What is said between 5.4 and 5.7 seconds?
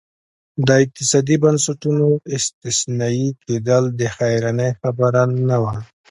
نه